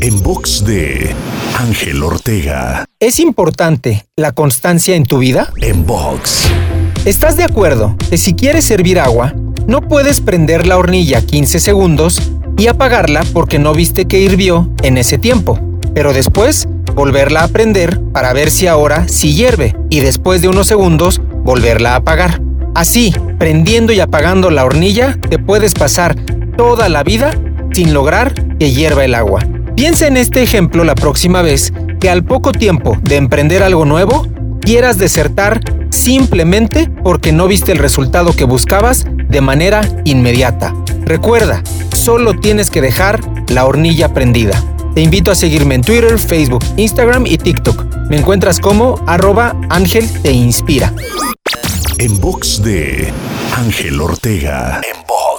En 0.00 0.22
box 0.22 0.64
de 0.64 1.14
Ángel 1.58 2.02
Ortega. 2.02 2.84
¿Es 2.98 3.20
importante 3.20 4.06
la 4.16 4.32
constancia 4.32 4.96
en 4.96 5.04
tu 5.04 5.18
vida? 5.18 5.52
En 5.60 5.86
box. 5.86 6.48
¿Estás 7.04 7.36
de 7.36 7.44
acuerdo 7.44 7.96
que 8.08 8.16
si 8.16 8.34
quieres 8.34 8.64
servir 8.64 8.98
agua, 8.98 9.34
no 9.66 9.82
puedes 9.82 10.20
prender 10.20 10.66
la 10.66 10.78
hornilla 10.78 11.20
15 11.20 11.60
segundos 11.60 12.20
y 12.56 12.66
apagarla 12.66 13.24
porque 13.32 13.58
no 13.58 13.74
viste 13.74 14.06
que 14.06 14.20
hirvió 14.20 14.70
en 14.82 14.98
ese 14.98 15.18
tiempo? 15.18 15.58
Pero 15.94 16.12
después 16.12 16.66
volverla 16.94 17.44
a 17.44 17.48
prender 17.48 18.00
para 18.12 18.32
ver 18.32 18.50
si 18.50 18.66
ahora 18.66 19.06
sí 19.08 19.34
hierve 19.34 19.76
y 19.90 20.00
después 20.00 20.42
de 20.42 20.48
unos 20.48 20.66
segundos 20.66 21.20
volverla 21.44 21.92
a 21.92 21.96
apagar. 21.96 22.40
Así, 22.74 23.14
prendiendo 23.38 23.92
y 23.92 24.00
apagando 24.00 24.50
la 24.50 24.64
hornilla, 24.64 25.18
te 25.28 25.38
puedes 25.38 25.74
pasar 25.74 26.16
toda 26.56 26.88
la 26.88 27.02
vida 27.02 27.32
sin 27.72 27.94
lograr 27.94 28.34
que 28.58 28.72
hierva 28.72 29.04
el 29.04 29.14
agua. 29.14 29.46
Piensa 29.76 30.06
en 30.06 30.16
este 30.16 30.42
ejemplo 30.42 30.84
la 30.84 30.94
próxima 30.94 31.42
vez 31.42 31.72
que 32.00 32.10
al 32.10 32.24
poco 32.24 32.52
tiempo 32.52 32.96
de 33.02 33.16
emprender 33.16 33.62
algo 33.62 33.84
nuevo, 33.84 34.26
quieras 34.60 34.98
desertar 34.98 35.60
simplemente 35.90 36.90
porque 37.02 37.32
no 37.32 37.46
viste 37.46 37.72
el 37.72 37.78
resultado 37.78 38.34
que 38.34 38.44
buscabas 38.44 39.06
de 39.28 39.40
manera 39.40 39.82
inmediata. 40.04 40.74
Recuerda, 41.02 41.62
solo 41.96 42.38
tienes 42.38 42.70
que 42.70 42.80
dejar 42.80 43.20
la 43.48 43.64
hornilla 43.64 44.12
prendida. 44.12 44.62
Te 44.94 45.02
invito 45.02 45.30
a 45.30 45.34
seguirme 45.34 45.76
en 45.76 45.82
Twitter, 45.82 46.18
Facebook, 46.18 46.64
Instagram 46.76 47.26
y 47.26 47.38
TikTok. 47.38 48.08
Me 48.08 48.18
encuentras 48.18 48.58
como 48.58 49.02
arroba 49.06 49.54
Ángel 49.68 50.08
Te 50.22 50.32
Inspira. 50.32 50.92
En 51.98 52.20
box 52.20 52.62
de 52.62 53.12
Ángel 53.56 54.00
Ortega. 54.00 54.80
En 54.82 55.00
box. 55.06 55.29